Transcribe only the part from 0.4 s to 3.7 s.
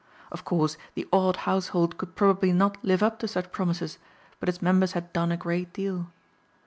course the odd household could probably not live up to such